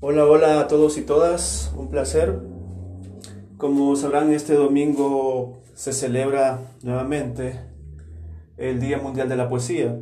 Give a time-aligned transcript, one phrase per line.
[0.00, 2.40] Hola, hola a todos y todas, un placer.
[3.56, 7.58] Como sabrán, este domingo se celebra nuevamente
[8.56, 9.98] el Día Mundial de la Poesía.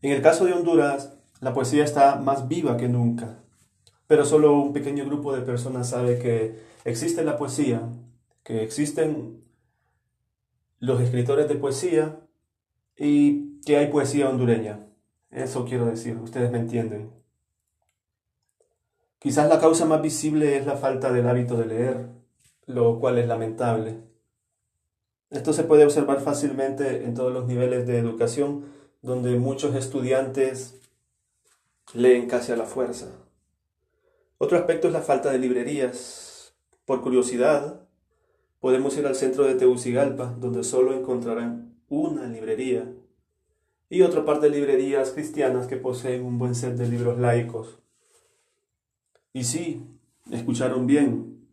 [0.00, 3.44] En el caso de Honduras, la poesía está más viva que nunca,
[4.08, 7.88] pero solo un pequeño grupo de personas sabe que existe la poesía,
[8.42, 9.44] que existen
[10.80, 12.18] los escritores de poesía
[12.96, 14.88] y que hay poesía hondureña.
[15.30, 17.21] Eso quiero decir, ustedes me entienden.
[19.22, 22.08] Quizás la causa más visible es la falta del hábito de leer,
[22.66, 24.00] lo cual es lamentable.
[25.30, 28.64] Esto se puede observar fácilmente en todos los niveles de educación,
[29.00, 30.80] donde muchos estudiantes
[31.94, 33.12] leen casi a la fuerza.
[34.38, 36.56] Otro aspecto es la falta de librerías.
[36.84, 37.86] Por curiosidad,
[38.58, 42.92] podemos ir al centro de Tegucigalpa, donde solo encontrarán una librería
[43.88, 47.81] y otra parte de librerías cristianas que poseen un buen set de libros laicos.
[49.32, 49.86] Y sí,
[50.30, 51.48] escucharon bien,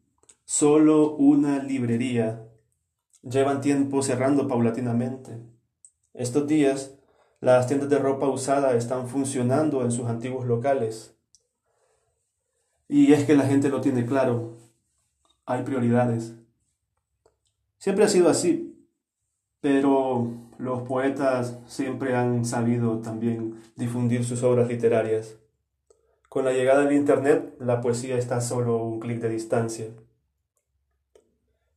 [0.46, 2.46] solo una librería.
[3.22, 5.40] Llevan tiempo cerrando paulatinamente.
[6.14, 6.96] Estos días,
[7.40, 11.16] las tiendas de ropa usada están funcionando en sus antiguos locales.
[12.90, 14.58] Y es que la gente lo tiene claro.
[15.46, 16.36] Hay prioridades.
[17.78, 18.76] Siempre ha sido así,
[19.62, 25.38] pero los poetas siempre han sabido también difundir sus obras literarias.
[26.30, 29.88] Con la llegada del Internet, la poesía está a solo un clic de distancia.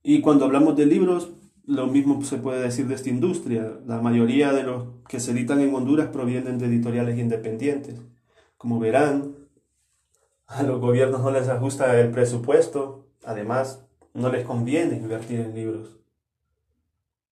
[0.03, 1.31] Y cuando hablamos de libros,
[1.64, 3.78] lo mismo se puede decir de esta industria.
[3.86, 7.94] La mayoría de los que se editan en Honduras provienen de editoriales independientes.
[8.59, 9.36] Como verán,
[10.47, 15.97] a los gobiernos no les ajusta el presupuesto, además no les conviene invertir en libros.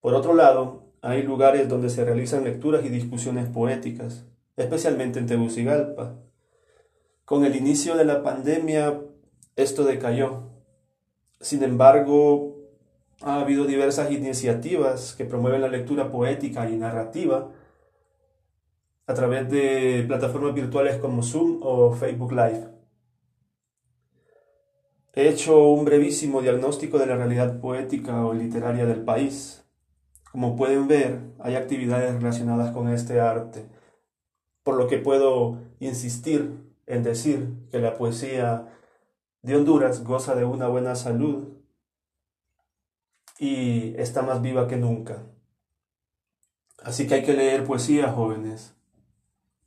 [0.01, 4.25] Por otro lado, hay lugares donde se realizan lecturas y discusiones poéticas,
[4.57, 6.17] especialmente en Tegucigalpa,
[7.31, 9.03] con el inicio de la pandemia,
[9.55, 10.51] esto decayó.
[11.41, 12.57] Sin embargo,
[13.23, 17.53] ha habido diversas iniciativas que promueven la lectura poética y narrativa
[19.07, 22.67] a través de plataformas virtuales como Zoom o Facebook Live.
[25.13, 29.65] He hecho un brevísimo diagnóstico de la realidad poética o literaria del país.
[30.33, 33.69] Como pueden ver, hay actividades relacionadas con este arte,
[34.65, 38.67] por lo que puedo insistir en decir que la poesía
[39.43, 41.49] de Honduras goza de una buena salud
[43.39, 45.23] y está más viva que nunca.
[46.83, 48.75] Así que hay que leer poesía, jóvenes.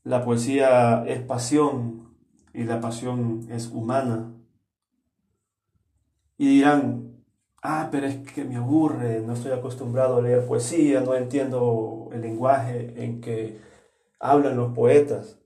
[0.03, 2.15] La poesía es pasión
[2.53, 4.33] y la pasión es humana.
[6.37, 7.23] Y dirán,
[7.61, 12.21] ah, pero es que me aburre, no estoy acostumbrado a leer poesía, no entiendo el
[12.21, 13.59] lenguaje en que
[14.19, 15.39] hablan los poetas.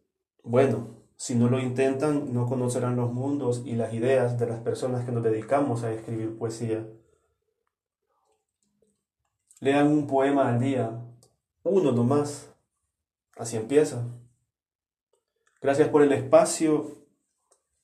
[0.44, 5.04] Bueno, si no lo intentan, no conocerán los mundos y las ideas de las personas
[5.04, 6.86] que nos dedicamos a escribir poesía.
[9.60, 10.92] Lean un poema al día,
[11.64, 12.54] uno nomás.
[13.36, 14.06] Así empieza.
[15.60, 16.92] Gracias por el espacio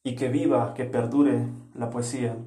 [0.04, 2.38] y que viva, que perdure la poesía.